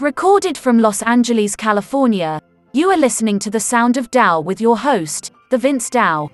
[0.00, 2.40] Recorded from Los Angeles, California,
[2.72, 6.30] you are listening to The Sound of Dao with your host, The Vince Dao.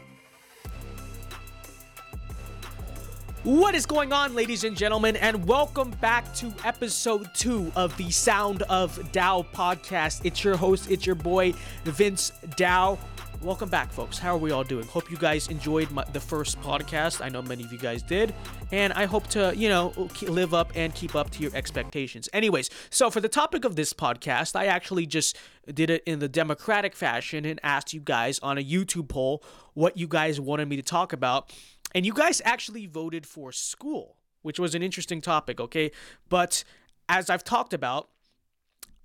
[3.42, 8.08] What is going on, ladies and gentlemen, and welcome back to episode two of the
[8.12, 10.20] Sound of Dao podcast.
[10.22, 11.52] It's your host, it's your boy,
[11.82, 12.96] Vince Dao.
[13.42, 14.18] Welcome back, folks.
[14.18, 14.86] How are we all doing?
[14.86, 17.24] Hope you guys enjoyed my, the first podcast.
[17.24, 18.34] I know many of you guys did.
[18.72, 19.92] And I hope to, you know,
[20.22, 22.28] live up and keep up to your expectations.
[22.32, 25.36] Anyways, so for the topic of this podcast, I actually just
[25.72, 29.44] did it in the democratic fashion and asked you guys on a YouTube poll
[29.74, 31.54] what you guys wanted me to talk about.
[31.94, 35.92] And you guys actually voted for school, which was an interesting topic, okay?
[36.28, 36.64] But
[37.08, 38.08] as I've talked about,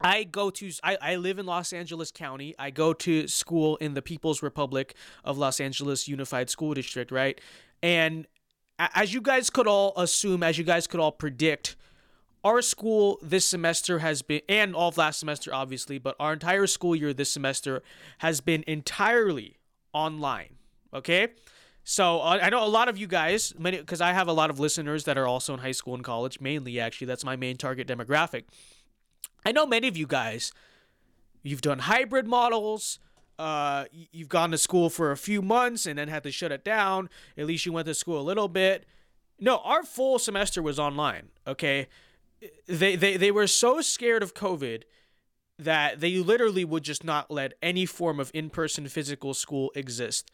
[0.04, 2.56] I go to I, I live in Los Angeles County.
[2.58, 7.40] I go to school in the People's Republic of Los Angeles Unified School District, right?
[7.84, 8.28] And
[8.80, 11.76] as you guys could all assume, as you guys could all predict,
[12.44, 16.66] our school this semester has been and all of last semester obviously, but our entire
[16.66, 17.84] school year this semester
[18.20, 19.58] has been entirely
[19.94, 20.56] online.
[20.94, 21.28] Okay?
[21.84, 24.50] So uh, I know a lot of you guys, many because I have a lot
[24.50, 27.08] of listeners that are also in high school and college, mainly actually.
[27.08, 28.44] That's my main target demographic.
[29.46, 30.52] I know many of you guys,
[31.44, 33.00] you've done hybrid models.
[33.40, 36.64] Uh, you've gone to school for a few months and then had to shut it
[36.64, 37.10] down.
[37.36, 38.86] At least you went to school a little bit.
[39.40, 41.30] No, our full semester was online.
[41.48, 41.88] Okay,
[42.68, 44.84] they they they were so scared of COVID
[45.58, 50.30] that they literally would just not let any form of in-person physical school exist.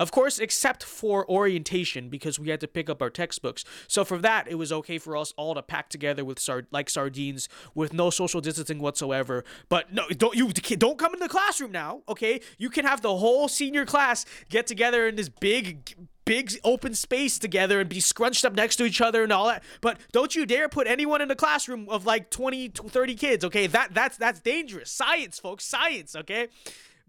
[0.00, 3.66] Of course, except for orientation, because we had to pick up our textbooks.
[3.86, 6.88] So for that, it was okay for us all to pack together with sard- like
[6.88, 9.44] sardines, with no social distancing whatsoever.
[9.68, 12.40] But no, don't you don't come in the classroom now, okay?
[12.56, 17.38] You can have the whole senior class get together in this big big open space
[17.38, 19.62] together and be scrunched up next to each other and all that.
[19.82, 23.66] But don't you dare put anyone in the classroom of like 20, 30 kids, okay?
[23.66, 24.90] That that's that's dangerous.
[24.90, 26.48] Science, folks, science, okay?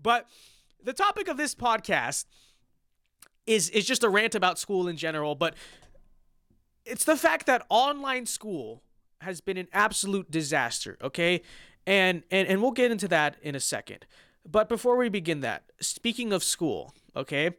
[0.04, 0.28] But
[0.84, 2.26] the topic of this podcast
[3.46, 5.56] is is just a rant about school in general, but
[6.86, 8.82] it's the fact that online school
[9.22, 11.42] has been an absolute disaster, okay?
[11.86, 14.06] And and and we'll get into that in a second.
[14.50, 17.52] But before we begin that, speaking of school, okay?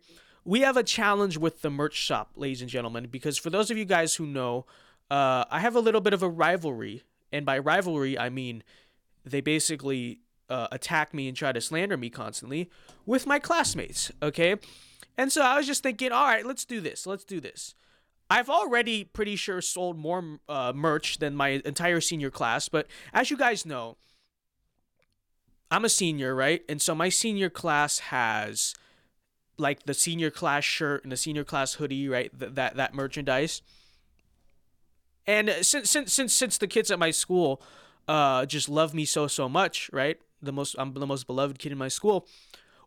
[0.45, 3.79] We have a challenge with the merch shop, ladies and gentlemen, because for those of
[3.79, 4.67] you guys who know,
[5.09, 8.65] uh, I have a little bit of a rivalry, and by rivalry I mean
[9.25, 10.19] they basically
[10.51, 12.69] uh, attack me and try to slander me constantly
[13.07, 14.57] with my classmates, okay?
[15.17, 17.07] And so I was just thinking, all right, let's do this.
[17.07, 17.75] Let's do this.
[18.31, 23.31] I've already pretty sure sold more uh, merch than my entire senior class, but as
[23.31, 23.99] you guys know,
[25.71, 26.63] I'm a senior, right?
[26.69, 28.75] And so my senior class has
[29.59, 32.31] like the senior class shirt and the senior class hoodie, right?
[32.39, 33.63] Th- that that merchandise.
[35.27, 37.63] And since since since since the kids at my school
[38.09, 40.19] uh just love me so so much, right?
[40.41, 42.27] The most I'm the most beloved kid in my school.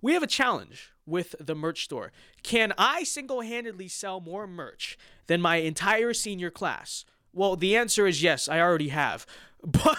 [0.02, 2.12] We have a challenge, with the merch store.
[2.44, 7.06] Can I single handedly sell more merch than my entire senior class?
[7.34, 9.26] Well, the answer is yes, I already have.
[9.68, 9.98] But,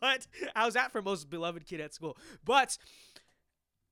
[0.00, 2.16] but how's that for most beloved kid at school?
[2.44, 2.78] But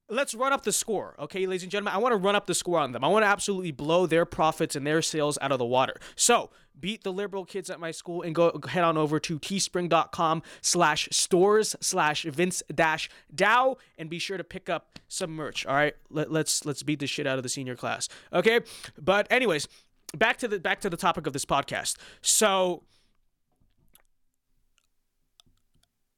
[0.09, 1.95] let's run up the score, okay, ladies and gentlemen.
[1.95, 3.05] I want to run up the score on them.
[3.05, 5.95] I want to absolutely blow their profits and their sales out of the water.
[6.15, 10.43] So beat the liberal kids at my school and go head on over to teespring.com
[10.61, 15.67] slash stores slash vince dash dow and be sure to pick up some merch.
[15.67, 18.09] All right, Let, let's let's beat the shit out of the senior class.
[18.33, 18.61] Okay,
[19.01, 19.69] but anyways,
[20.17, 21.97] back to the back to the topic of this podcast.
[22.21, 22.83] So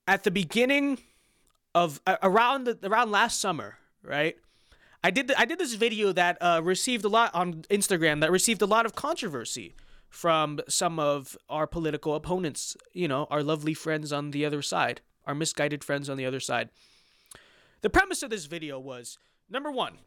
[0.07, 0.99] at the beginning
[1.85, 4.37] of uh, around the, around last summer, right?
[5.03, 8.63] I did I did this video that uh, received a lot on Instagram that received
[8.63, 9.75] a lot of controversy
[10.09, 15.01] from some of our political opponents, you know, our lovely friends on the other side,
[15.27, 16.71] our misguided friends on the other side.
[17.83, 19.19] The premise of this video was
[19.49, 19.99] number 1,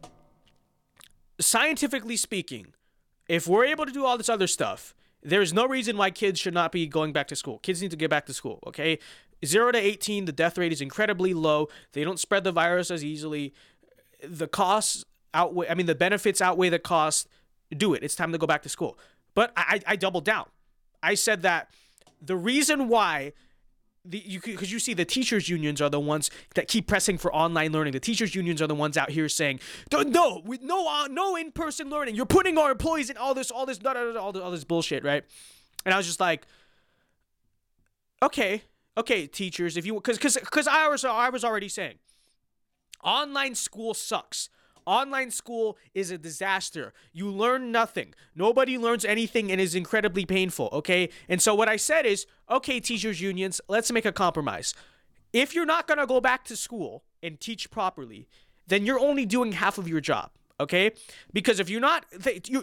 [1.40, 2.74] scientifically speaking,
[3.30, 4.94] if we're able to do all this other stuff,
[5.24, 7.60] there's no reason why kids should not be going back to school.
[7.60, 9.00] Kids need to get back to school, okay?
[9.46, 11.68] 0 to 18, the death rate is incredibly low.
[11.94, 13.54] They don't spread the virus as easily.
[14.28, 15.04] The costs
[15.34, 17.28] outweigh, I mean, the benefits outweigh the cost.
[17.76, 18.04] Do it.
[18.04, 18.98] It's time to go back to school.
[19.34, 20.46] But I, I doubled down.
[21.02, 21.70] I said that
[22.22, 23.34] the reason why
[24.04, 27.34] the you because you see the teachers unions are the ones that keep pressing for
[27.34, 27.94] online learning.
[27.94, 29.60] The teachers unions are the ones out here saying
[29.92, 32.16] no, with no uh, no in person learning.
[32.16, 35.24] You're putting our employees in all this all this all this, all this bullshit, right?
[35.86, 36.48] And I was just like,
[38.24, 38.64] okay,
[38.98, 41.96] okay, teachers, if you because because because I was I was already saying,
[43.04, 44.50] online school sucks.
[44.88, 46.92] Online school is a disaster.
[47.14, 48.16] You learn nothing.
[48.36, 51.10] Nobody learns anything and is incredibly painful, okay?
[51.30, 54.74] And so what I said is, okay, teachers unions, let's make a compromise.
[55.34, 58.28] if you're not going to go back to school and teach properly,
[58.68, 60.32] then you're only doing half of your job.
[60.60, 60.92] Okay,
[61.34, 62.06] because if you're not,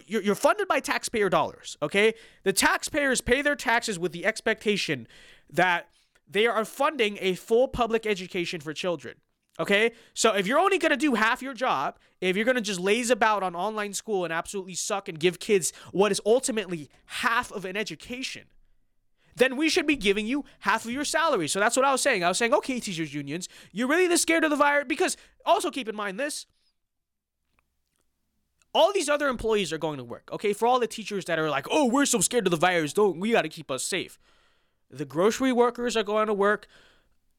[0.09, 1.77] you're funded by taxpayer dollars.
[1.83, 2.15] Okay,
[2.45, 5.09] the taxpayers pay their taxes with the expectation
[5.51, 5.89] that
[6.29, 9.17] they are funding a full public education for children.
[9.61, 12.61] Okay, so if you're only going to do half your job, if you're going to
[12.61, 16.89] just laze about on online school and absolutely suck and give kids what is ultimately
[17.07, 18.45] half of an education,
[19.35, 21.49] then we should be giving you half of your salary.
[21.49, 22.23] So that's what I was saying.
[22.23, 25.71] I was saying, okay, teachers unions, you're really this scared of the virus because also
[25.71, 26.47] keep in mind this.
[28.73, 30.29] All these other employees are going to work.
[30.33, 32.93] Okay, for all the teachers that are like, "Oh, we're so scared of the virus,
[32.93, 34.19] don't we got to keep us safe."
[34.91, 36.67] The grocery workers are going to work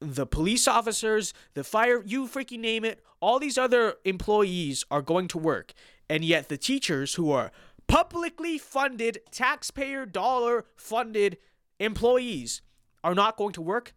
[0.01, 5.27] the police officers, the fire, you freaking name it, all these other employees are going
[5.29, 5.73] to work.
[6.09, 7.51] And yet the teachers who are
[7.87, 11.37] publicly funded, taxpayer dollar funded
[11.79, 12.61] employees
[13.03, 13.93] are not going to work.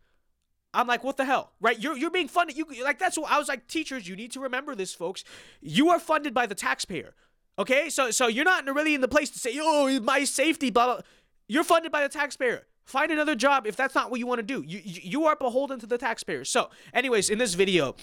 [0.74, 1.78] I'm like, what the hell, right?
[1.78, 2.56] You're you're being funded.
[2.56, 3.68] You like that's what I was like.
[3.68, 5.22] Teachers, you need to remember this, folks.
[5.60, 7.14] You are funded by the taxpayer.
[7.58, 10.86] Okay, so so you're not really in the place to say, oh, my safety, blah
[10.86, 11.00] blah.
[11.46, 12.66] You're funded by the taxpayer.
[12.84, 14.62] Find another job if that's not what you want to do.
[14.66, 16.50] You, you are beholden to the taxpayers.
[16.50, 17.94] So, anyways, in this video,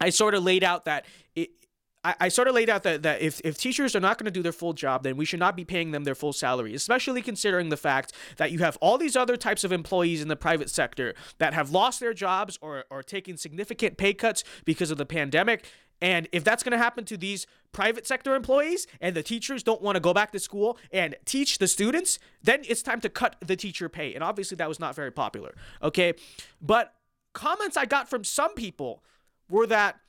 [0.00, 1.04] I sort of laid out that
[1.36, 1.50] it,
[2.04, 4.42] I, sort of laid out that, that if, if teachers are not going to do
[4.42, 7.68] their full job, then we should not be paying them their full salary, especially considering
[7.68, 11.14] the fact that you have all these other types of employees in the private sector
[11.38, 15.64] that have lost their jobs or, or taken significant pay cuts because of the pandemic.
[16.02, 19.80] And if that's going to happen to these private sector employees and the teachers don't
[19.80, 23.36] want to go back to school and teach the students, then it's time to cut
[23.40, 24.12] the teacher pay.
[24.12, 25.54] And obviously, that was not very popular.
[25.80, 26.14] Okay.
[26.60, 26.92] But
[27.32, 29.02] comments I got from some people
[29.48, 30.00] were that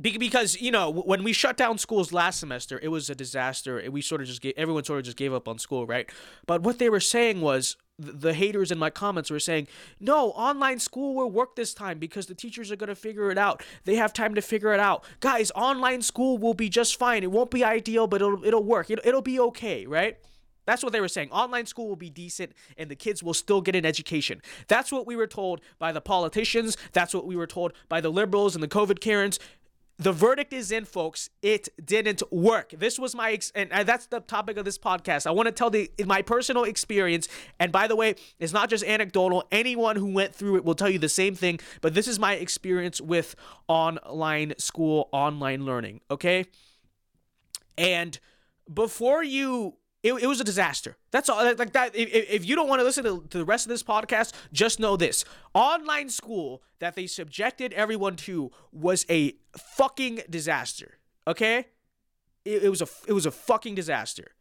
[0.00, 4.02] because you know when we shut down schools last semester it was a disaster we
[4.02, 6.10] sort of just gave everyone sort of just gave up on school right
[6.46, 9.68] but what they were saying was the haters in my comments were saying,
[10.00, 13.38] no, online school will work this time because the teachers are going to figure it
[13.38, 13.62] out.
[13.84, 15.04] They have time to figure it out.
[15.20, 17.22] Guys, online school will be just fine.
[17.22, 18.90] It won't be ideal, but it'll, it'll work.
[18.90, 20.18] It'll, it'll be okay, right?
[20.66, 21.30] That's what they were saying.
[21.30, 24.40] Online school will be decent and the kids will still get an education.
[24.66, 26.76] That's what we were told by the politicians.
[26.92, 29.38] That's what we were told by the liberals and the COVID Karens
[29.96, 31.30] the verdict is in, folks.
[31.40, 32.74] It didn't work.
[32.76, 35.26] This was my, ex- and that's the topic of this podcast.
[35.26, 37.28] I want to tell the my personal experience.
[37.60, 39.44] And by the way, it's not just anecdotal.
[39.52, 41.60] Anyone who went through it will tell you the same thing.
[41.80, 43.36] But this is my experience with
[43.68, 46.00] online school, online learning.
[46.10, 46.46] Okay.
[47.78, 48.18] And
[48.72, 50.96] before you it, it was a disaster.
[51.10, 51.42] That's all.
[51.42, 51.96] Like that.
[51.96, 54.96] If, if you don't want to listen to, the rest of this podcast, just know
[54.96, 55.24] this:
[55.54, 60.98] online school that they subjected everyone to was a fucking disaster.
[61.26, 61.68] Okay,
[62.44, 64.32] it, it was a it was a fucking disaster.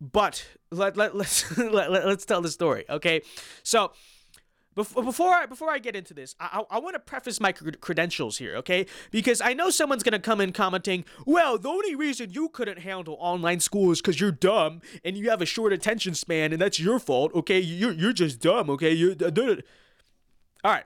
[0.00, 2.84] But let let let's let, let, let's tell the story.
[2.88, 3.22] Okay,
[3.64, 3.90] so
[4.76, 8.56] before I, before I get into this, I, I, want to preface my credentials here,
[8.56, 8.84] okay?
[9.10, 13.16] Because I know someone's gonna come in commenting, "Well, the only reason you couldn't handle
[13.18, 16.78] online school is because you're dumb and you have a short attention span, and that's
[16.78, 17.58] your fault, okay?
[17.58, 18.92] You're you're just dumb, okay?
[18.92, 19.16] You
[20.62, 20.84] all right."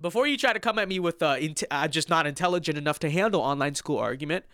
[0.00, 1.36] Before you try to come at me with uh,
[1.70, 4.46] uh, just not intelligent enough to handle online school argument,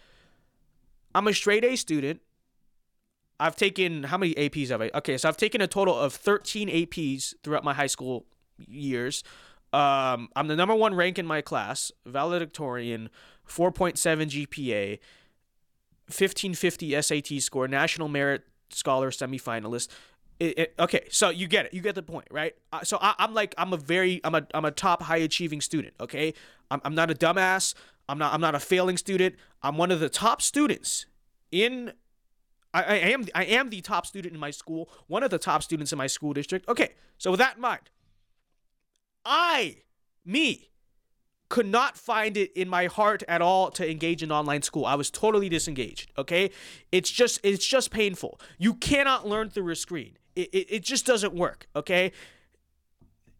[1.14, 2.20] I'm a straight A student.
[3.38, 4.90] I've taken how many APs have I?
[4.94, 8.26] Okay, so I've taken a total of 13 APs throughout my high school
[8.66, 9.22] years.
[9.72, 13.10] Um, I'm the number one rank in my class, valedictorian,
[13.46, 13.96] 4.7
[14.46, 14.98] GPA,
[16.06, 19.88] 1550 SAT score, national merit scholar semifinalist.
[20.38, 21.74] It, it, okay, so you get it.
[21.74, 22.54] You get the point, right?
[22.72, 25.60] Uh, so I, am like, I'm a very, I'm a, I'm a top high achieving
[25.60, 25.94] student.
[26.00, 26.34] Okay,
[26.70, 27.74] I'm, I'm not a dumbass.
[28.08, 29.34] I'm not, I'm not a failing student.
[29.62, 31.06] I'm one of the top students
[31.50, 31.92] in
[32.76, 35.62] I, I am I am the top student in my school, one of the top
[35.62, 36.68] students in my school district.
[36.68, 37.90] Okay, so with that in mind,
[39.24, 39.78] I,
[40.24, 40.68] me,
[41.48, 44.84] could not find it in my heart at all to engage in online school.
[44.84, 46.12] I was totally disengaged.
[46.18, 46.50] Okay,
[46.92, 48.38] it's just it's just painful.
[48.58, 50.18] You cannot learn through a screen.
[50.34, 51.68] It, it, it just doesn't work.
[51.74, 52.12] Okay,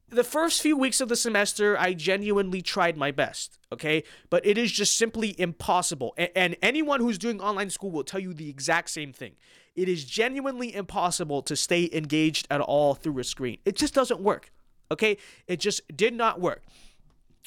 [0.08, 4.04] the first few weeks of the semester, I genuinely tried my best, okay?
[4.30, 6.14] But it is just simply impossible.
[6.36, 9.32] And anyone who's doing online school will tell you the exact same thing.
[9.74, 13.58] It is genuinely impossible to stay engaged at all through a screen.
[13.64, 14.52] It just doesn't work,
[14.92, 15.18] okay?
[15.48, 16.62] It just did not work.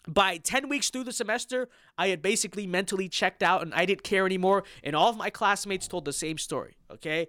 [0.07, 4.03] By 10 weeks through the semester, I had basically mentally checked out and I didn't
[4.03, 4.63] care anymore.
[4.83, 7.27] And all of my classmates told the same story, okay?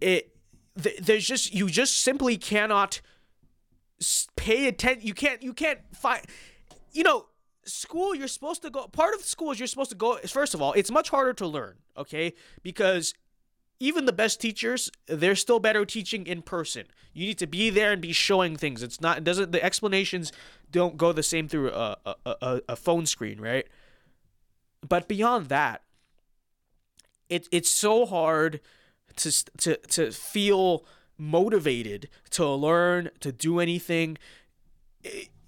[0.00, 0.34] It,
[0.80, 3.00] th- there's just, you just simply cannot
[4.36, 5.06] pay attention.
[5.06, 5.42] You can't.
[5.42, 6.22] You can't find.
[6.92, 7.26] You know,
[7.64, 8.14] school.
[8.14, 8.86] You're supposed to go.
[8.88, 10.18] Part of school is you're supposed to go.
[10.26, 11.76] First of all, it's much harder to learn.
[11.96, 13.14] Okay, because
[13.80, 16.86] even the best teachers, they're still better teaching in person.
[17.12, 18.82] You need to be there and be showing things.
[18.82, 20.32] It's not it doesn't the explanations
[20.70, 23.66] don't go the same through a a, a, a phone screen, right?
[24.86, 25.82] But beyond that,
[27.28, 28.60] it it's so hard
[29.16, 30.84] to to to feel
[31.18, 34.18] motivated to learn to do anything.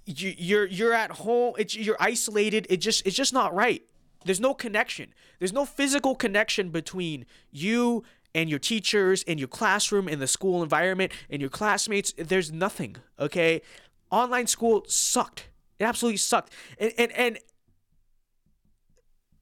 [0.04, 1.54] you, you're you're at home.
[1.58, 2.66] It's you're isolated.
[2.70, 3.82] It just it's just not right.
[4.24, 5.14] There's no connection.
[5.38, 8.02] There's no physical connection between you
[8.34, 12.12] and your teachers and your classroom and the school environment and your classmates.
[12.18, 12.96] There's nothing.
[13.18, 13.62] Okay,
[14.10, 15.48] online school sucked.
[15.78, 16.52] It absolutely sucked.
[16.78, 17.38] And and and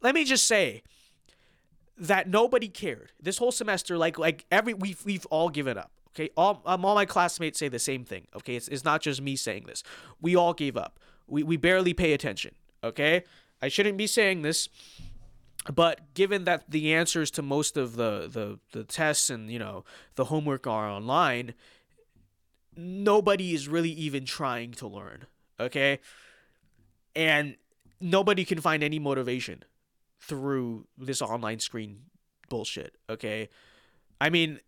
[0.02, 0.82] let me just say
[1.96, 3.96] that nobody cared this whole semester.
[3.96, 5.90] Like like every we've we've all given up.
[6.14, 8.28] Okay, all um, all my classmates say the same thing.
[8.36, 9.82] Okay, it's, it's not just me saying this.
[10.20, 11.00] We all gave up.
[11.26, 12.54] We we barely pay attention.
[12.84, 13.24] Okay,
[13.60, 14.68] I shouldn't be saying this,
[15.72, 19.84] but given that the answers to most of the the the tests and you know
[20.14, 21.54] the homework are online,
[22.76, 25.26] nobody is really even trying to learn.
[25.58, 25.98] Okay,
[27.16, 27.56] and
[28.00, 29.64] nobody can find any motivation
[30.20, 32.02] through this online screen
[32.48, 32.94] bullshit.
[33.10, 33.48] Okay,
[34.20, 34.60] I mean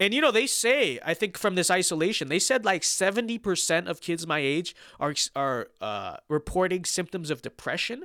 [0.00, 4.00] and you know, they say, I think from this isolation, they said like 70% of
[4.00, 8.04] kids my age are are uh, reporting symptoms of depression.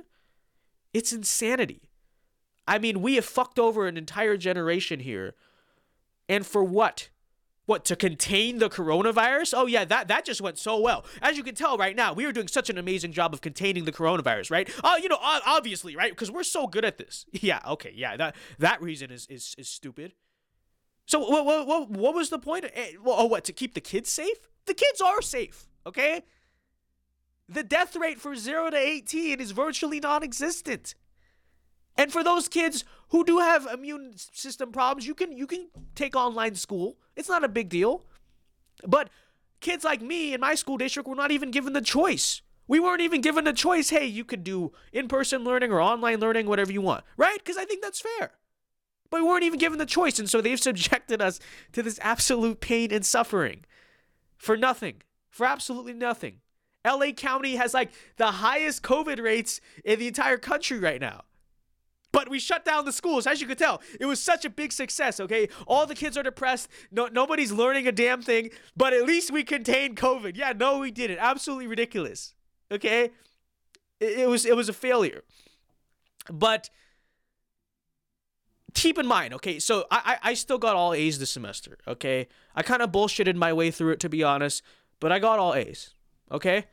[0.92, 1.90] It's insanity.
[2.66, 5.34] I mean, we have fucked over an entire generation here.
[6.28, 7.10] And for what?
[7.66, 9.54] What to contain the coronavirus?
[9.56, 11.06] Oh yeah, that that just went so well.
[11.22, 13.86] As you can tell right now, we are doing such an amazing job of containing
[13.86, 14.68] the coronavirus, right?
[14.82, 16.12] Oh, you know, obviously, right?
[16.12, 17.24] Because we're so good at this.
[17.32, 18.16] Yeah, okay, yeah.
[18.18, 20.12] That that reason is is is stupid.
[21.06, 22.64] So what, what, what, was the point?
[22.74, 24.38] Eh, oh, what, to keep the kids safe?
[24.66, 26.22] The kids are safe, okay?
[27.48, 30.94] The death rate for 0 to 18 is virtually non existent.
[31.96, 36.16] And for those kids who do have immune system problems, you can you can take
[36.16, 36.96] online school.
[37.14, 38.04] It's not a big deal.
[38.86, 39.10] But
[39.60, 42.42] kids like me in my school district were not even given the choice.
[42.66, 46.46] We weren't even given the choice, hey, you could do in-person learning or online learning,
[46.46, 47.04] whatever you want.
[47.16, 47.38] Right?
[47.38, 48.32] Because I think that's fair.
[49.10, 51.38] But we weren't even given the choice, and so they've subjected us
[51.72, 53.64] to this absolute pain and suffering
[54.36, 56.40] for nothing, for absolutely nothing.
[56.86, 61.22] LA County has like the highest COVID rates in the entire country right now.
[62.12, 63.82] But we shut down the schools, as you could tell.
[63.98, 65.48] It was such a big success, okay?
[65.66, 66.68] All the kids are depressed.
[66.92, 70.36] No, nobody's learning a damn thing, but at least we contained COVID.
[70.36, 71.18] Yeah, no, we did it.
[71.20, 72.34] Absolutely ridiculous.
[72.70, 73.10] Okay?
[73.98, 75.24] It, it was it was a failure.
[76.30, 76.70] But
[78.74, 82.28] keep in mind, okay, so I, I, I still got all A's this semester, okay?
[82.54, 84.62] I kind of bullshitted my way through it, to be honest,
[85.00, 85.94] but I got all A's,
[86.30, 86.66] okay?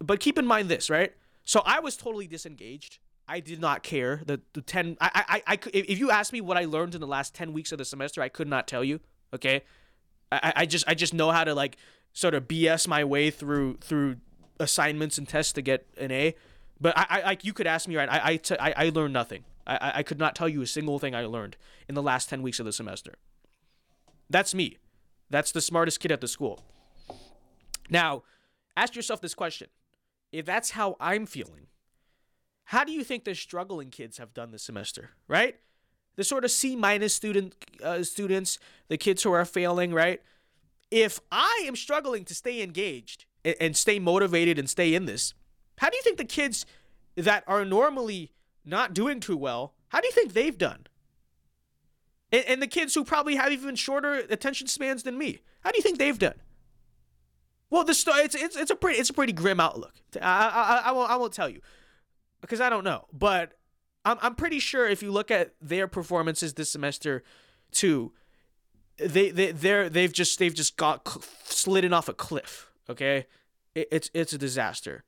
[0.00, 1.12] But keep in mind this, right?
[1.44, 2.98] So I was totally disengaged.
[3.28, 4.22] I did not care.
[4.24, 7.06] The, the 10, I, I, I, if you ask me what I learned in the
[7.06, 9.00] last 10 weeks of the semester, I could not tell you,
[9.32, 9.62] okay?
[10.32, 11.76] I, I just, I just know how to, like,
[12.12, 14.16] sort of BS my way through, through
[14.58, 16.34] assignments and tests to get an A.
[16.80, 18.08] But I, I like, you could ask me, right?
[18.08, 19.44] I, I, t- I, I learned nothing.
[19.66, 21.56] I, I could not tell you a single thing I learned
[21.88, 23.14] in the last 10 weeks of the semester.
[24.28, 24.78] That's me.
[25.30, 26.62] That's the smartest kid at the school.
[27.90, 28.22] Now,
[28.76, 29.68] ask yourself this question.
[30.32, 31.68] If that's how I'm feeling,
[32.64, 35.56] how do you think the struggling kids have done this semester, right?
[36.16, 40.22] The sort of C minus student uh, students, the kids who are failing, right?
[40.90, 45.34] If I am struggling to stay engaged and, and stay motivated and stay in this,
[45.78, 46.66] how do you think the kids
[47.16, 48.32] that are normally
[48.64, 50.86] not doing too well, how do you think they've done?
[52.32, 55.76] And, and the kids who probably have even shorter attention spans than me, how do
[55.76, 56.40] you think they've done?
[57.70, 59.94] Well, the story it's, it's it's a pretty it's a pretty grim outlook.
[60.20, 61.60] I I, I won't I won't tell you
[62.40, 63.54] because I don't know, but
[64.04, 67.24] I'm I'm pretty sure if you look at their performances this semester,
[67.72, 68.12] too,
[68.98, 72.70] they they they're they've just they've just got cl- slidden off a cliff.
[72.88, 73.26] Okay,
[73.74, 75.04] it, it's it's a disaster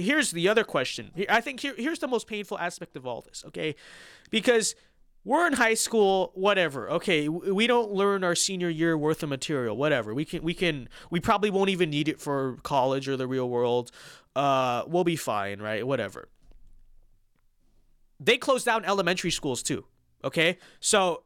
[0.00, 1.10] here's the other question.
[1.28, 3.74] I think here, here's the most painful aspect of all this, okay?
[4.30, 4.74] Because
[5.24, 6.90] we're in high school, whatever.
[6.90, 10.14] Okay, we don't learn our senior year worth of material, whatever.
[10.14, 13.48] We can we can we probably won't even need it for college or the real
[13.48, 13.90] world.
[14.34, 15.86] Uh, we'll be fine, right?
[15.86, 16.28] Whatever.
[18.18, 19.84] They closed down elementary schools too.
[20.24, 21.24] Okay, so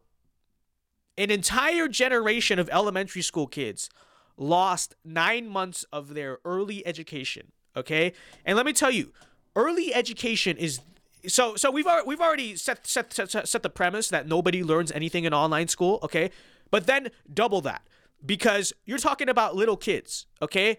[1.17, 3.89] an entire generation of elementary school kids
[4.37, 8.13] lost nine months of their early education Okay,
[8.45, 9.13] and let me tell you,
[9.57, 10.81] early education is
[11.27, 14.93] so so we've already, we've already set, set set set the premise that nobody learns
[14.93, 15.99] anything in online school.
[16.03, 16.31] Okay,
[16.71, 17.83] but then double that
[18.25, 20.27] because you're talking about little kids.
[20.41, 20.79] Okay,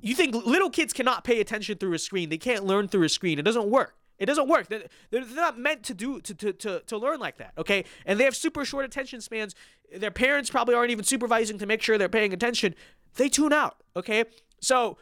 [0.00, 2.28] you think little kids cannot pay attention through a screen?
[2.28, 3.38] They can't learn through a screen.
[3.38, 3.94] It doesn't work.
[4.18, 4.68] It doesn't work.
[4.68, 7.52] They're, they're not meant to do to, to, to, to learn like that.
[7.58, 9.54] Okay, and they have super short attention spans.
[9.94, 12.74] Their parents probably aren't even supervising to make sure they're paying attention.
[13.16, 13.82] They tune out.
[13.96, 14.24] Okay,
[14.60, 14.98] so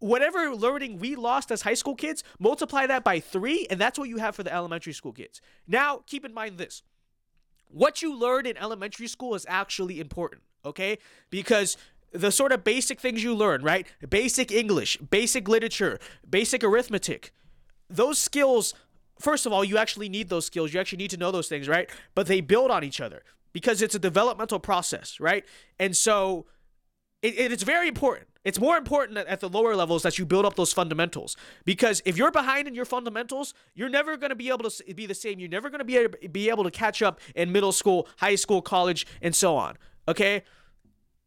[0.00, 4.08] whatever learning we lost as high school kids, multiply that by three, and that's what
[4.08, 5.40] you have for the elementary school kids.
[5.68, 6.82] Now, keep in mind this
[7.72, 10.98] what you learn in elementary school is actually important, okay?
[11.30, 11.76] Because
[12.12, 13.86] the sort of basic things you learn, right?
[14.08, 17.32] Basic English, basic literature, basic arithmetic,
[17.88, 18.74] those skills,
[19.20, 20.74] first of all, you actually need those skills.
[20.74, 21.88] You actually need to know those things, right?
[22.14, 25.44] But they build on each other because it's a developmental process, right?
[25.78, 26.46] And so
[27.22, 28.26] it, it's very important.
[28.44, 32.16] It's more important at the lower levels that you build up those fundamentals because if
[32.16, 35.38] you're behind in your fundamentals, you're never going to be able to be the same.
[35.38, 38.36] You're never going to be able, be able to catch up in middle school, high
[38.36, 39.76] school, college, and so on.
[40.08, 40.42] Okay,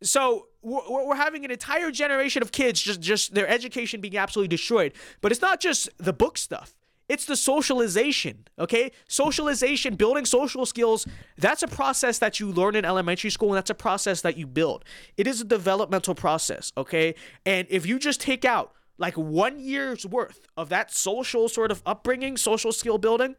[0.02, 4.48] so we're, we're having an entire generation of kids just just their education being absolutely
[4.48, 4.94] destroyed.
[5.22, 6.74] But it's not just the book stuff.
[7.10, 8.92] It's the socialization, okay?
[9.08, 11.06] Socialization, building social skills,
[11.38, 14.48] that's a process that you learn in elementary school and that's a process that you
[14.48, 14.86] build.
[15.18, 17.16] It is a developmental process, okay?
[17.46, 21.82] And if you just take out like one year's worth of that social sort of
[21.86, 23.36] upbringing, social skill building,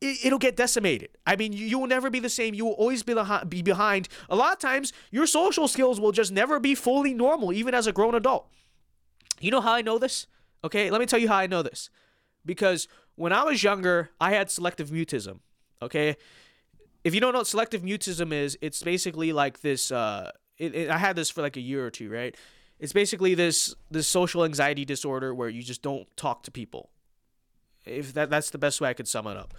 [0.00, 1.08] it, will get decimated.
[1.26, 2.54] I mean, you, you, will never be the same.
[2.54, 3.14] You will always be,
[3.48, 4.08] be behind.
[4.28, 7.86] A lot of times, your social skills will just never be fully normal, even as
[7.86, 8.46] a grown adult.
[9.40, 10.26] You know how I know this?
[10.66, 11.90] Okay, let me tell you how I know this.
[12.44, 15.40] Because when I was younger, I had selective mutism.
[15.80, 16.16] Okay,
[17.04, 19.92] if you don't know what selective mutism is, it's basically like this.
[19.92, 22.36] Uh, it, it, I had this for like a year or two, right?
[22.80, 26.90] It's basically this this social anxiety disorder where you just don't talk to people.
[27.84, 29.54] If that that's the best way I could sum it up.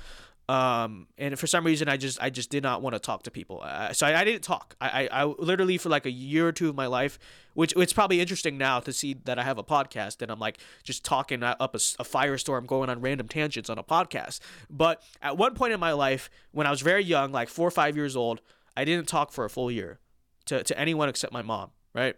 [0.50, 3.32] Um, and for some reason, I just I just did not want to talk to
[3.32, 3.62] people.
[3.64, 4.78] Uh, so I, I, didn't talk.
[4.80, 7.20] I, I, I literally for like a year or two of my life,
[7.54, 10.60] which it's probably interesting now to see that I have a podcast and I'm like
[10.84, 11.66] just talking up a,
[12.00, 14.40] a firestorm, going on random tangents on a podcast.
[14.70, 17.72] But at one point in my life, when I was very young, like four or
[17.72, 18.40] five years old,
[18.78, 20.00] I didn't talk for a full year
[20.46, 22.16] to to anyone except my mom, right?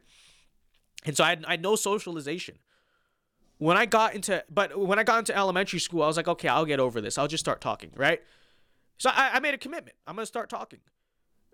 [1.04, 2.60] And so I had, I had no socialization
[3.60, 6.48] when I got into, but when I got into elementary school, I was like, okay,
[6.48, 7.18] I'll get over this.
[7.18, 8.22] I'll just start talking, right?
[8.98, 9.96] So I, I made a commitment.
[10.08, 10.80] I'm gonna start talking,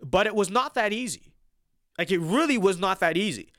[0.01, 1.33] but it was not that easy.
[1.97, 3.51] Like it really was not that easy.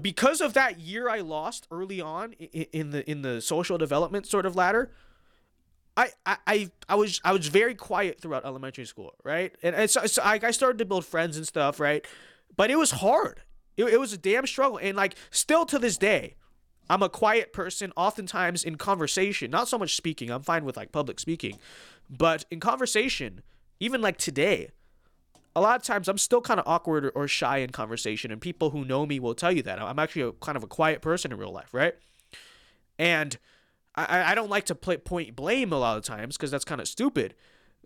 [0.00, 4.46] Because of that year I lost early on in, the in the social development sort
[4.46, 4.92] of ladder,
[5.96, 9.52] I, I, I was I was very quiet throughout elementary school, right?
[9.64, 12.06] And, and so, so I, I started to build friends and stuff, right?
[12.56, 13.42] But it was hard.
[13.76, 16.36] It, it was a damn struggle, and like still to this day,
[16.90, 20.28] I'm a quiet person, oftentimes in conversation, not so much speaking.
[20.28, 21.56] I'm fine with like public speaking,
[22.10, 23.42] but in conversation,
[23.78, 24.72] even like today,
[25.54, 28.70] a lot of times I'm still kind of awkward or, shy in conversation, and people
[28.70, 31.30] who know me will tell you that I'm actually a, kind of a quiet person
[31.30, 31.94] in real life, right?
[32.98, 33.38] And
[33.94, 36.80] I, I don't like to play, point blame a lot of times because that's kind
[36.80, 37.36] of stupid.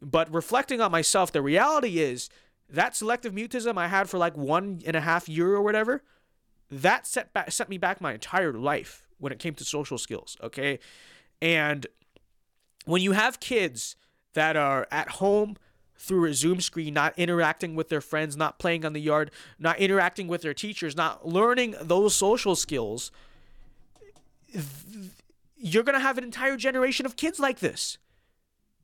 [0.00, 2.30] But reflecting on myself, the reality is
[2.70, 6.02] that selective mutism I had for like one and a half year or whatever
[6.70, 10.36] that set back set me back my entire life when it came to social skills
[10.42, 10.78] okay?
[11.42, 11.86] And
[12.84, 13.96] when you have kids
[14.34, 15.56] that are at home
[15.96, 19.78] through a zoom screen not interacting with their friends not playing on the yard not
[19.78, 23.10] interacting with their teachers not learning those social skills
[25.56, 27.96] you're going to have an entire generation of kids like this.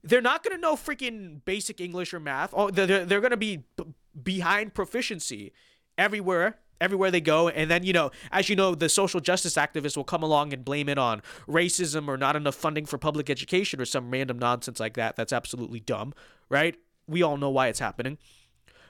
[0.02, 2.54] They're not going to know freaking basic english or math.
[2.56, 3.84] Oh they're, they're going to be b-
[4.20, 5.52] behind proficiency
[5.98, 7.48] everywhere everywhere they go.
[7.48, 10.64] And then, you know, as you know, the social justice activists will come along and
[10.64, 14.80] blame it on racism or not enough funding for public education or some random nonsense
[14.80, 15.16] like that.
[15.16, 16.14] That's absolutely dumb,
[16.48, 16.76] right?
[17.06, 18.18] We all know why it's happening.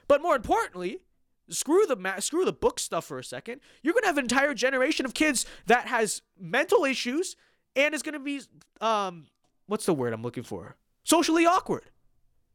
[0.07, 0.99] But more importantly,
[1.49, 3.61] screw the ma- screw the book stuff for a second.
[3.83, 7.37] You're going to have an entire generation of kids that has mental issues
[7.77, 8.41] and is going to be
[8.81, 9.27] um
[9.67, 10.77] what's the word I'm looking for?
[11.05, 11.91] Socially awkward.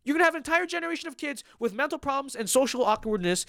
[0.04, 3.46] You're going to have an entire generation of kids with mental problems and social awkwardness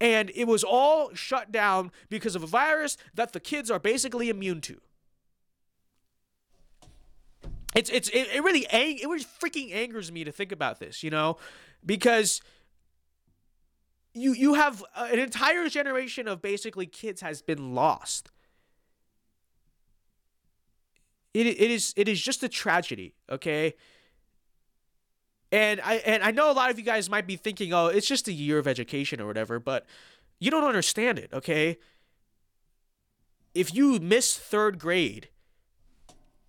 [0.00, 4.28] and it was all shut down because of a virus that the kids are basically
[4.28, 4.80] immune to.
[7.74, 11.02] It's it's it, it really ang- it really freaking angers me to think about this,
[11.02, 11.36] you know,
[11.84, 12.40] because
[14.14, 18.30] you you have uh, an entire generation of basically kids has been lost.
[21.34, 23.74] It, it is it is just a tragedy, okay?
[25.50, 28.06] And I and I know a lot of you guys might be thinking, "Oh, it's
[28.06, 29.86] just a year of education or whatever," but
[30.38, 31.78] you don't understand it, okay?
[33.54, 35.28] If you miss 3rd grade,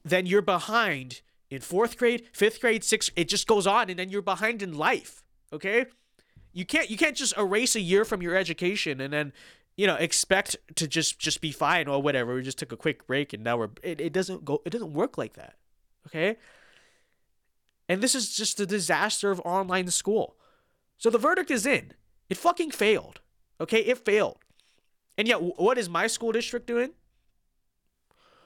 [0.03, 4.09] then you're behind in 4th grade, 5th grade, 6th it just goes on and then
[4.09, 5.85] you're behind in life, okay?
[6.53, 9.33] You can't you can't just erase a year from your education and then
[9.77, 13.07] you know expect to just just be fine or whatever we just took a quick
[13.07, 15.55] break and now we're it, it doesn't go it doesn't work like that
[16.07, 16.37] Okay?
[17.89, 20.37] And this is just a disaster of online school.
[20.97, 21.93] So the verdict is in.
[22.29, 23.19] It fucking failed.
[23.59, 23.79] Okay?
[23.79, 24.37] It failed.
[25.17, 26.91] And yet, what is my school district doing?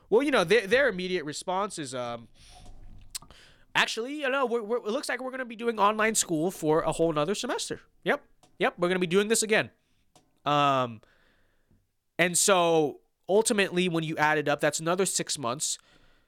[0.09, 2.27] Well, you know, their, their immediate response is um,
[3.75, 6.49] actually, you know, we're, we're, it looks like we're going to be doing online school
[6.49, 7.81] for a whole nother semester.
[8.05, 8.23] Yep.
[8.59, 8.75] Yep.
[8.77, 9.69] We're going to be doing this again.
[10.45, 11.01] Um,
[12.17, 15.77] and so ultimately, when you add it up, that's another six months.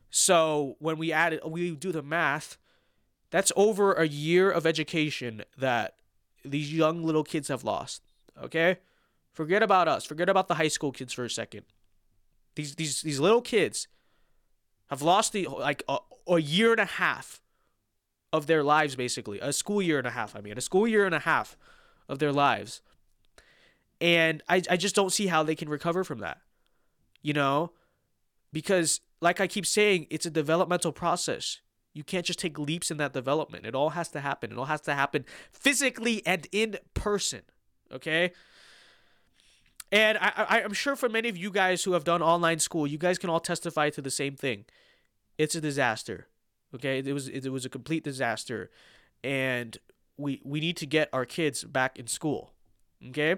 [0.09, 2.57] So when we add it, we do the math,
[3.31, 5.95] that's over a year of education that
[6.43, 8.01] these young little kids have lost.
[8.41, 8.77] Okay?
[9.33, 10.05] Forget about us.
[10.05, 11.63] Forget about the high school kids for a second.
[12.55, 13.87] These these these little kids
[14.89, 17.41] have lost the like a, a year and a half
[18.31, 19.39] of their lives basically.
[19.39, 21.57] A school year and a half, I mean, a school year and a half
[22.07, 22.81] of their lives.
[23.99, 26.39] And I I just don't see how they can recover from that.
[27.21, 27.71] You know?
[28.53, 31.59] Because like I keep saying, it's a developmental process.
[31.95, 33.65] You can't just take leaps in that development.
[33.65, 34.51] It all has to happen.
[34.51, 37.41] It all has to happen physically and in person.
[37.91, 38.33] Okay?
[39.91, 42.97] And I, am sure for many of you guys who have done online school, you
[42.97, 44.65] guys can all testify to the same thing.
[45.37, 46.27] It's a disaster.
[46.73, 46.99] Okay?
[46.99, 48.69] It was it, was a complete disaster.
[49.23, 49.77] And
[50.17, 52.51] we we need to get our kids back in school.
[53.07, 53.37] Okay?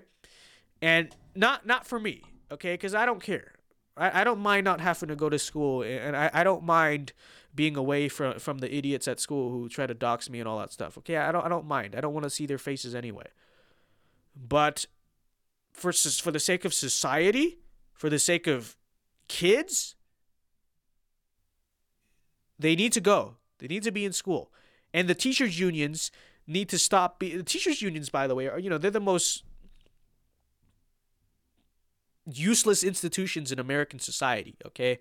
[0.82, 2.74] And not not for me, okay?
[2.74, 3.54] Because I don't care.
[3.98, 7.14] I, I don't mind not having to go to school and I, I don't mind
[7.54, 10.60] being away from from the idiots at school who try to dox me and all
[10.60, 10.98] that stuff.
[11.00, 11.96] Okay, I don't I don't mind.
[11.96, 13.28] I don't want to see their faces anyway.
[14.36, 14.86] But
[15.74, 17.60] for for the sake of society,
[17.94, 18.78] for the sake of
[19.28, 19.96] kids,
[22.60, 23.36] they need to go.
[23.60, 24.52] They need to be in school.
[24.94, 26.12] And the teachers unions
[26.48, 29.02] need to stop be the teachers unions by the way are you know they're the
[29.02, 29.44] most
[32.32, 35.00] useless institutions in American society, okay?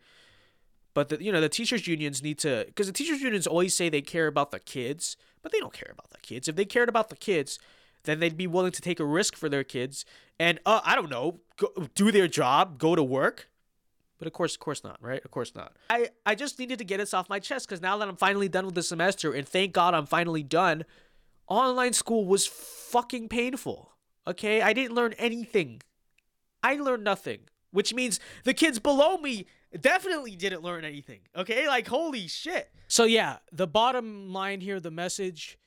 [0.95, 3.89] But the you know the teachers unions need to because the teachers unions always say
[3.89, 6.49] they care about the kids, but they don't care about the kids.
[6.49, 7.59] If they cared about the kids,
[8.05, 10.07] then they'd be willing to take a risk for their kids
[10.39, 13.49] and uh, I don't know, go, do their job, go to work.
[14.19, 15.23] But of course, of course not, right?
[15.25, 15.75] Of course not.
[15.91, 18.49] I, I just needed to get this off my chest because now that I'm finally
[18.49, 20.85] done with the semester, and thank God I'm finally done,
[21.49, 23.93] online school was fucking painful.
[24.27, 24.63] Okay?
[24.63, 25.83] I didn't learn anything.
[26.67, 29.47] I learned nothing, which means the kids below me
[29.81, 31.21] definitely didn't learn anything.
[31.37, 32.71] Okay, like holy shit.
[32.89, 35.59] So yeah, the bottom line here, the message: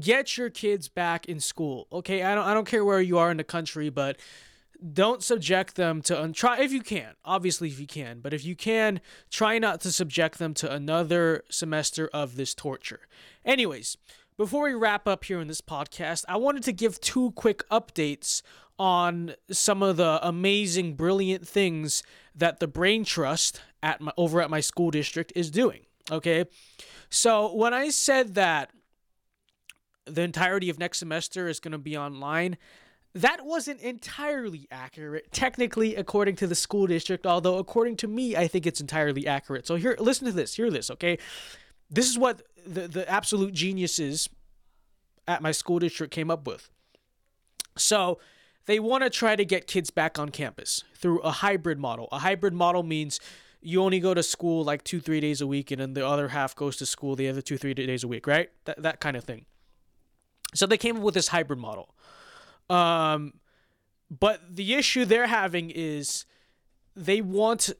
[0.00, 1.88] get your kids back in school.
[1.92, 4.16] Okay, I don't I don't care where you are in the country, but
[4.92, 8.44] don't subject them to un- try if you can obviously if you can but if
[8.44, 13.00] you can try not to subject them to another semester of this torture
[13.42, 13.96] anyways
[14.36, 18.42] before we wrap up here in this podcast i wanted to give two quick updates
[18.78, 22.02] on some of the amazing, brilliant things
[22.34, 25.80] that the Brain Trust at my over at my school district is doing.
[26.10, 26.44] Okay,
[27.08, 28.70] so when I said that
[30.06, 32.56] the entirety of next semester is going to be online.
[33.14, 38.46] That wasn't entirely accurate, technically, according to the school district, although according to me, I
[38.46, 39.66] think it's entirely accurate.
[39.66, 40.54] So, here, listen to this.
[40.54, 41.18] Hear this, okay?
[41.90, 44.28] This is what the, the absolute geniuses
[45.26, 46.70] at my school district came up with.
[47.76, 48.18] So,
[48.66, 52.08] they want to try to get kids back on campus through a hybrid model.
[52.12, 53.20] A hybrid model means
[53.60, 56.28] you only go to school like two, three days a week, and then the other
[56.28, 58.50] half goes to school the other two, three days a week, right?
[58.64, 59.46] That, that kind of thing.
[60.54, 61.94] So they came up with this hybrid model.
[62.68, 63.34] Um,
[64.10, 66.26] but the issue they're having is
[66.94, 67.72] they want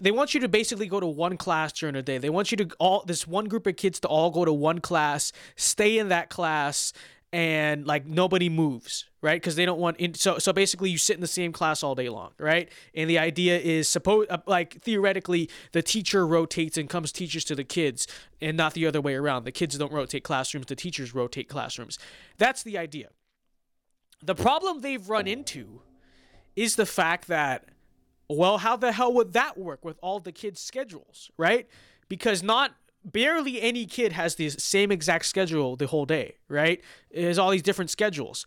[0.00, 2.18] they want you to basically go to one class during the day.
[2.18, 4.80] They want you to all this one group of kids to all go to one
[4.80, 6.92] class, stay in that class,
[7.32, 9.40] and like nobody moves right?
[9.40, 11.94] Because they don't want in, so so basically you sit in the same class all
[11.94, 12.68] day long right?
[12.94, 17.54] And the idea is suppose uh, like theoretically the teacher rotates and comes teachers to
[17.54, 18.06] the kids
[18.40, 19.44] and not the other way around.
[19.44, 21.98] The kids don't rotate classrooms the teachers rotate classrooms.
[22.36, 23.08] That's the idea.
[24.22, 25.80] The problem they've run into
[26.54, 27.64] is the fact that
[28.28, 31.66] well how the hell would that work with all the kids schedules right?
[32.08, 32.72] Because not
[33.04, 36.82] barely any kid has the same exact schedule the whole day, right?
[37.10, 38.46] There's all these different schedules.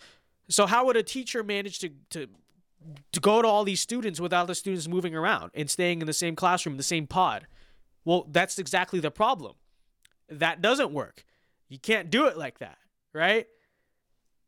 [0.50, 2.28] So how would a teacher manage to to
[3.12, 6.14] to go to all these students without the students moving around and staying in the
[6.14, 7.48] same classroom, the same pod?
[8.04, 9.56] Well, that's exactly the problem.
[10.30, 11.26] That doesn't work.
[11.68, 12.78] You can't do it like that,
[13.14, 13.48] right?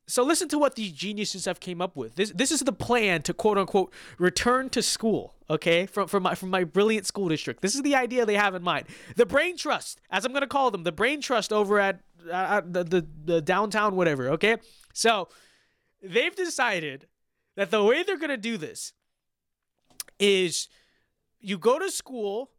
[0.09, 2.15] So listen to what these geniuses have came up with.
[2.15, 5.35] This this is the plan to quote unquote return to school.
[5.49, 7.61] Okay, from from my from my brilliant school district.
[7.61, 8.87] This is the idea they have in mind.
[9.17, 11.99] The Brain Trust, as I'm gonna call them, the Brain Trust over at
[12.31, 14.29] uh, the, the the downtown whatever.
[14.29, 14.57] Okay,
[14.93, 15.27] so
[16.01, 17.07] they've decided
[17.57, 18.93] that the way they're gonna do this
[20.19, 20.69] is
[21.39, 22.51] you go to school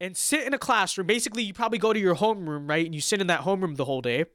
[0.00, 1.08] and sit in a classroom.
[1.08, 2.86] Basically, you probably go to your homeroom, right?
[2.86, 4.26] And you sit in that homeroom the whole day.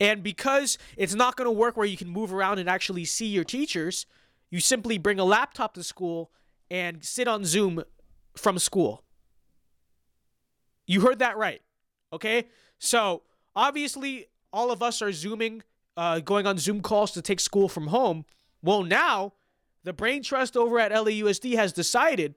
[0.00, 3.26] And because it's not going to work where you can move around and actually see
[3.26, 4.06] your teachers,
[4.50, 6.30] you simply bring a laptop to school
[6.70, 7.82] and sit on Zoom
[8.36, 9.04] from school.
[10.86, 11.62] You heard that right.
[12.12, 12.48] Okay?
[12.78, 13.22] So,
[13.54, 15.62] obviously, all of us are Zooming,
[15.96, 18.24] uh, going on Zoom calls to take school from home.
[18.62, 19.34] Well, now,
[19.84, 22.34] the Brain Trust over at LAUSD has decided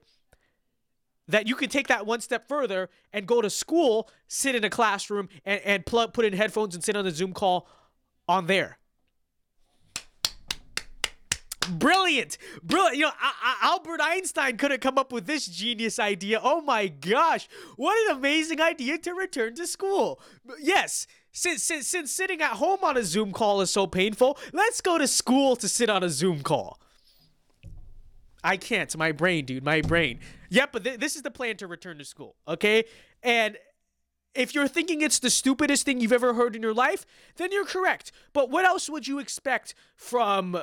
[1.28, 4.70] that you can take that one step further and go to school, sit in a
[4.70, 7.68] classroom, and, and plug, put in headphones and sit on a Zoom call
[8.28, 8.78] on there.
[11.68, 12.96] Brilliant, brilliant.
[12.96, 16.40] You know, I, I, Albert Einstein couldn't come up with this genius idea.
[16.40, 20.20] Oh my gosh, what an amazing idea to return to school.
[20.60, 24.80] Yes, since, since, since sitting at home on a Zoom call is so painful, let's
[24.80, 26.80] go to school to sit on a Zoom call.
[28.44, 28.96] I can't.
[28.96, 29.64] My brain, dude.
[29.64, 30.20] My brain.
[30.50, 32.36] Yep, but th- this is the plan to return to school.
[32.46, 32.84] Okay,
[33.22, 33.56] and
[34.34, 37.06] if you're thinking it's the stupidest thing you've ever heard in your life,
[37.36, 38.12] then you're correct.
[38.32, 40.58] But what else would you expect from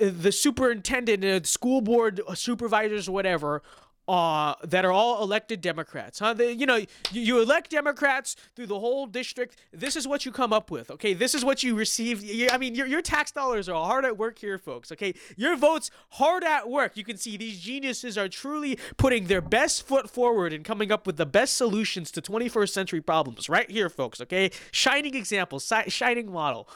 [0.00, 3.62] the superintendent, uh, school board supervisors, whatever,
[4.06, 6.18] uh, that are all elected Democrats.
[6.18, 6.34] Huh?
[6.34, 9.56] They, you know, you, you, elect Democrats through the whole district.
[9.72, 10.90] This is what you come up with.
[10.90, 12.22] Okay, this is what you receive.
[12.22, 14.92] You, I mean, your, your tax dollars are hard at work here, folks.
[14.92, 16.96] Okay, your votes hard at work.
[16.96, 21.06] You can see these geniuses are truly putting their best foot forward and coming up
[21.06, 24.20] with the best solutions to 21st century problems right here, folks.
[24.20, 26.68] Okay, shining example, si- shining model.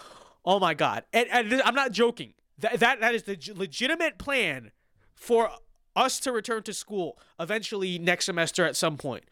[0.45, 2.33] Oh my God, and, and I'm not joking.
[2.61, 4.73] That, that that is the legitimate plan
[5.15, 5.51] for
[5.99, 9.25] us to return to school eventually next semester at some point.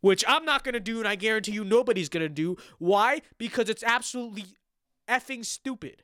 [0.00, 2.56] Which I'm not going to do, and I guarantee you nobody's going to do.
[2.78, 3.22] Why?
[3.38, 4.46] Because it's absolutely
[5.08, 6.02] effing stupid.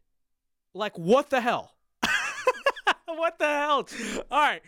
[0.73, 1.75] Like, what the hell?
[3.07, 3.88] what the hell?
[4.31, 4.62] All right.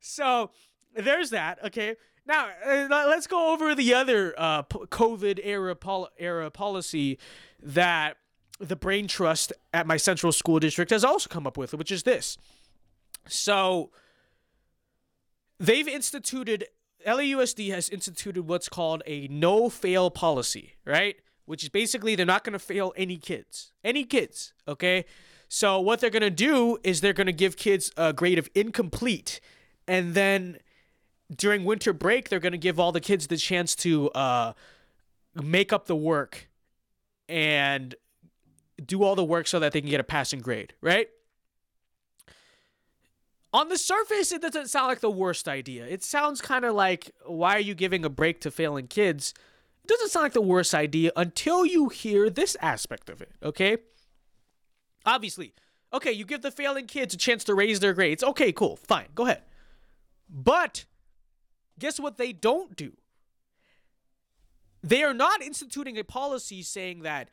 [0.00, 0.50] So
[0.94, 1.64] there's that.
[1.64, 1.96] Okay.
[2.26, 7.18] Now uh, let's go over the other uh, COVID era pol- era policy
[7.62, 8.16] that
[8.58, 12.02] the Brain Trust at my central school district has also come up with, which is
[12.04, 12.38] this.
[13.28, 13.90] So
[15.66, 16.66] they've instituted
[17.06, 21.16] LAUSD has instituted what's called a no fail policy, right?
[21.44, 23.72] Which is basically they're not going to fail any kids.
[23.82, 25.04] Any kids, okay?
[25.48, 28.48] So what they're going to do is they're going to give kids a grade of
[28.54, 29.40] incomplete
[29.86, 30.58] and then
[31.34, 34.52] during winter break they're going to give all the kids the chance to uh,
[35.34, 36.48] make up the work
[37.28, 37.94] and
[38.84, 41.08] do all the work so that they can get a passing grade, right?
[43.54, 45.86] On the surface, it doesn't sound like the worst idea.
[45.86, 49.32] It sounds kind of like, why are you giving a break to failing kids?
[49.84, 53.76] It doesn't sound like the worst idea until you hear this aspect of it, okay?
[55.06, 55.54] Obviously,
[55.92, 58.24] okay, you give the failing kids a chance to raise their grades.
[58.24, 59.42] Okay, cool, fine, go ahead.
[60.28, 60.86] But
[61.78, 62.96] guess what they don't do?
[64.82, 67.30] They are not instituting a policy saying that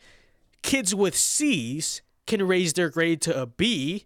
[0.62, 4.06] kids with C's can raise their grade to a B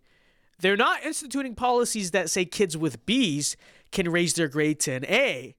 [0.60, 3.58] they're not instituting policies that say kids with B's
[3.92, 5.56] can raise their grade to an A,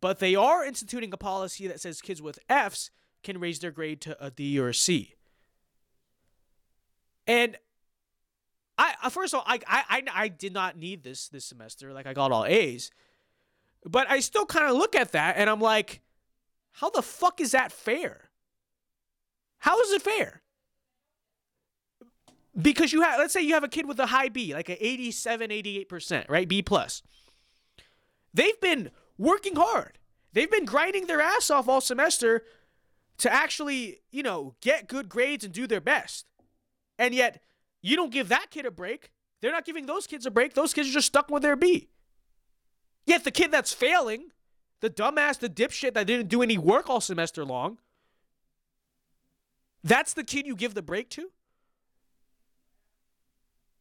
[0.00, 2.90] but they are instituting a policy that says kids with F's
[3.22, 5.14] can raise their grade to a D or a C.
[7.26, 7.56] And
[8.76, 11.92] I first of all, I, I I did not need this this semester.
[11.92, 12.90] Like I got all A's,
[13.84, 16.00] but I still kind of look at that and I'm like,
[16.72, 18.30] how the fuck is that fair?
[19.58, 20.42] How is it fair?
[22.60, 24.76] Because you have let's say you have a kid with a high B, like an
[24.80, 26.48] 87, 88%, right?
[26.48, 27.02] B plus.
[28.32, 29.98] They've been working hard.
[30.32, 32.44] They've been grinding their ass off all semester
[33.18, 36.26] to actually, you know, get good grades and do their best.
[36.98, 37.42] And yet,
[37.82, 39.12] you don't give that kid a break.
[39.40, 40.54] They're not giving those kids a break.
[40.54, 41.88] Those kids are just stuck with their B.
[43.06, 44.30] Yet the kid that's failing,
[44.80, 47.78] the dumbass, the dipshit that didn't do any work all semester long,
[49.82, 51.30] that's the kid you give the break to?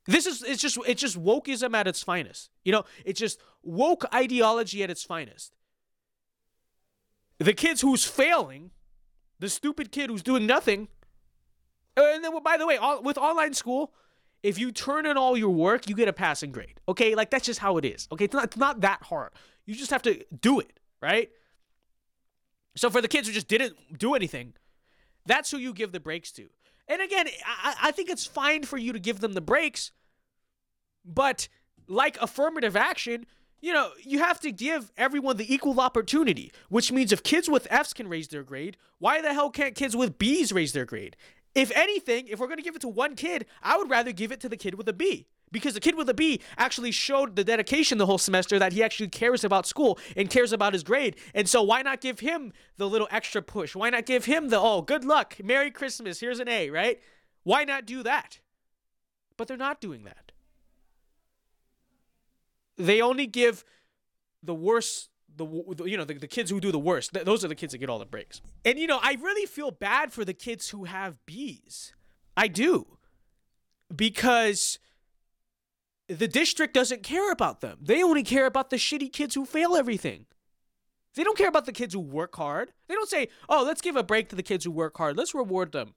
[0.05, 2.49] This is it's just it's just wokeism at its finest.
[2.63, 5.53] You know, it's just woke ideology at its finest.
[7.39, 8.71] The kids who's failing,
[9.39, 10.87] the stupid kid who's doing nothing.
[11.95, 13.93] And then, by the way, with online school,
[14.41, 16.79] if you turn in all your work, you get a passing grade.
[16.87, 18.07] Okay, like that's just how it is.
[18.11, 19.31] Okay, it's not, it's not that hard.
[19.65, 21.29] You just have to do it, right?
[22.75, 24.53] So for the kids who just didn't do anything,
[25.25, 26.49] that's who you give the breaks to.
[26.87, 29.91] And again, I, I think it's fine for you to give them the breaks,
[31.05, 31.47] but
[31.87, 33.25] like affirmative action,
[33.61, 37.67] you know, you have to give everyone the equal opportunity, which means if kids with
[37.71, 41.15] Fs can raise their grade, why the hell can't kids with Bs raise their grade?
[41.55, 44.31] If anything, if we're going to give it to one kid, I would rather give
[44.31, 47.37] it to the kid with a B because the kid with a B actually showed
[47.37, 50.83] the dedication the whole semester that he actually cares about school and cares about his
[50.83, 51.15] grade.
[51.33, 53.75] And so why not give him the little extra push?
[53.75, 56.99] Why not give him the oh, good luck, Merry Christmas, here's an A, right?
[57.43, 58.39] Why not do that?
[59.37, 60.31] But they're not doing that.
[62.75, 63.63] They only give
[64.41, 65.45] the worst the,
[65.85, 67.79] you know the, the kids who do the worst th- those are the kids that
[67.79, 70.83] get all the breaks and you know i really feel bad for the kids who
[70.83, 71.93] have b's
[72.37, 72.85] i do
[73.95, 74.77] because
[76.19, 77.77] the district doesn't care about them.
[77.81, 80.25] They only care about the shitty kids who fail everything.
[81.15, 82.71] They don't care about the kids who work hard.
[82.87, 85.17] They don't say oh let's give a break to the kids who work hard.
[85.17, 85.93] Let's reward them.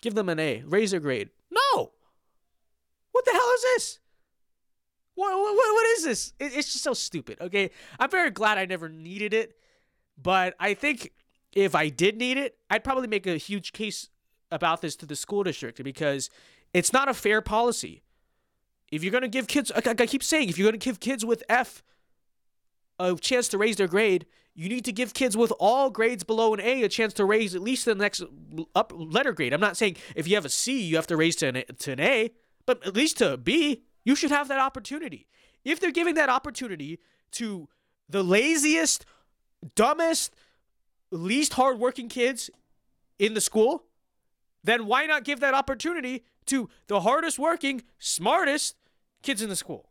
[0.00, 1.30] Give them an a raise their grade.
[1.50, 1.92] No!
[3.12, 3.98] What the hell is this?
[5.14, 6.32] What, what, what is this?
[6.38, 7.38] It, it's just so stupid.
[7.40, 9.56] Okay, I'm very glad I never needed it,
[10.20, 11.12] but I think
[11.52, 14.08] if I did need it, I'd probably make a huge case
[14.50, 16.30] about this to the school district because
[16.72, 18.02] it's not a fair policy.
[18.92, 21.42] If you're gonna give kids, like I keep saying, if you're gonna give kids with
[21.48, 21.82] F
[22.98, 26.52] a chance to raise their grade, you need to give kids with all grades below
[26.52, 28.22] an A a chance to raise at least the next
[28.74, 29.54] up letter grade.
[29.54, 31.92] I'm not saying if you have a C, you have to raise to an, to
[31.92, 32.32] an A,
[32.66, 33.82] but at least to a B.
[34.04, 35.26] You should have that opportunity.
[35.64, 36.98] If they're giving that opportunity
[37.32, 37.68] to
[38.10, 39.06] the laziest,
[39.74, 40.34] dumbest,
[41.10, 42.50] least hardworking kids
[43.18, 43.84] in the school,
[44.64, 48.76] then why not give that opportunity to the hardest working, smartest
[49.22, 49.88] kids in the school?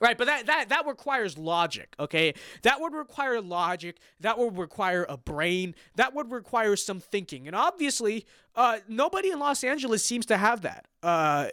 [0.00, 2.32] Right, but that that that requires logic, okay?
[2.62, 3.98] That would require logic.
[4.20, 5.74] That would require a brain.
[5.96, 7.46] That would require some thinking.
[7.46, 8.24] And obviously,
[8.56, 10.86] uh, nobody in Los Angeles seems to have that.
[11.02, 11.48] Uh,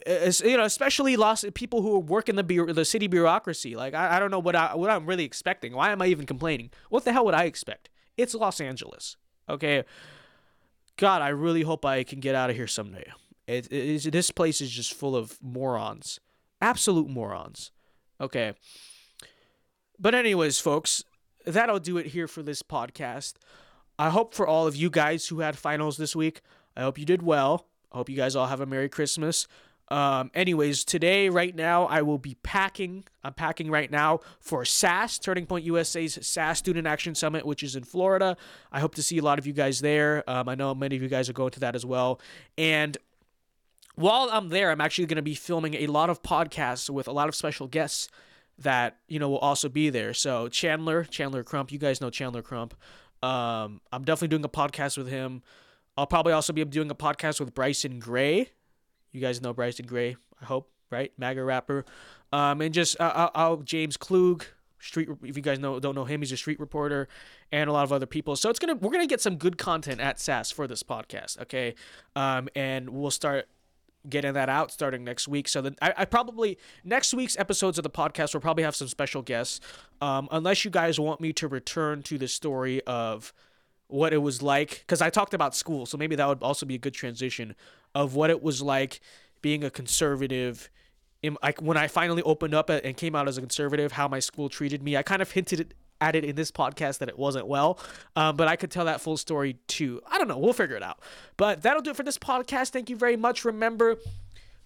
[0.46, 3.76] you know, especially Los people who work in the bu- the city bureaucracy.
[3.76, 5.74] Like, I, I don't know what I what I'm really expecting.
[5.74, 6.70] Why am I even complaining?
[6.90, 7.90] What the hell would I expect?
[8.16, 9.18] It's Los Angeles,
[9.50, 9.84] okay?
[10.96, 13.12] God, I really hope I can get out of here someday.
[13.48, 16.20] This place is just full of morons,
[16.62, 17.72] absolute morons.
[18.20, 18.54] Okay.
[20.00, 21.04] But, anyways, folks,
[21.46, 23.36] that'll do it here for this podcast.
[23.98, 26.42] I hope for all of you guys who had finals this week,
[26.76, 27.66] I hope you did well.
[27.92, 29.48] I hope you guys all have a Merry Christmas.
[29.90, 33.06] Um, anyways, today, right now, I will be packing.
[33.24, 37.76] I'm packing right now for SAS, Turning Point USA's SAS Student Action Summit, which is
[37.76, 38.36] in Florida.
[38.72, 40.30] I hope to see a lot of you guys there.
[40.30, 42.20] Um, I know many of you guys are going to that as well.
[42.58, 42.98] And
[43.98, 47.12] while I'm there, I'm actually going to be filming a lot of podcasts with a
[47.12, 48.10] lot of special guests
[48.60, 50.14] that you know will also be there.
[50.14, 52.76] So Chandler, Chandler Crump, you guys know Chandler Crump.
[53.24, 55.42] Um, I'm definitely doing a podcast with him.
[55.98, 58.52] I'll probably also be doing a podcast with Bryson Gray.
[59.12, 61.12] You guys know Bryson Gray, I hope, right?
[61.18, 61.84] MAGA rapper.
[62.32, 64.46] Um, and just uh, I'll, I'll James Klug,
[64.78, 65.10] street.
[65.24, 67.08] If you guys know don't know him, he's a street reporter,
[67.52, 68.36] and a lot of other people.
[68.36, 71.74] So it's gonna we're gonna get some good content at SAS for this podcast, okay?
[72.16, 73.48] Um, and we'll start
[74.10, 75.48] getting that out starting next week.
[75.48, 78.88] So then I, I, probably next week's episodes of the podcast will probably have some
[78.88, 79.60] special guests.
[80.02, 83.34] Um, unless you guys want me to return to the story of
[83.88, 86.76] what it was like, because I talked about school, so maybe that would also be
[86.76, 87.56] a good transition
[87.96, 89.00] of what it was like
[89.42, 90.70] being a conservative.
[91.24, 94.20] In, like when I finally opened up and came out as a conservative, how my
[94.20, 94.96] school treated me.
[94.98, 97.80] I kind of hinted it in this podcast that it wasn't well,
[98.16, 100.02] um, but I could tell that full story too.
[100.08, 100.38] I don't know.
[100.38, 101.00] We'll figure it out.
[101.38, 102.70] But that'll do it for this podcast.
[102.70, 103.46] Thank you very much.
[103.46, 103.98] Remember,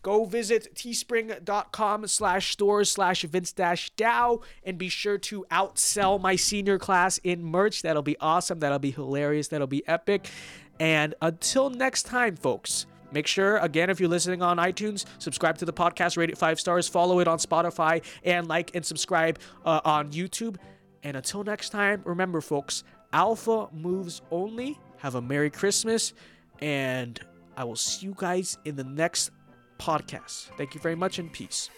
[0.02, 6.36] go visit teespring.com slash stores slash Vince dash Dao and be sure to outsell my
[6.36, 7.82] senior class in merch.
[7.82, 8.60] That'll be awesome.
[8.60, 9.48] That'll be hilarious.
[9.50, 10.30] That'll be epic.
[10.80, 12.88] And until next time, folks.
[13.14, 16.60] Make sure, again, if you're listening on iTunes, subscribe to the podcast, rate it five
[16.62, 20.56] stars, follow it on Spotify, and like and subscribe uh, on YouTube.
[21.04, 22.84] And until next time, remember, folks,
[23.14, 24.80] Alpha moves only.
[24.98, 26.14] Have a Merry Christmas,
[26.60, 27.20] and
[27.58, 29.32] I will see you guys in the next
[29.80, 30.56] podcast.
[30.58, 31.70] Thank you very much, and peace.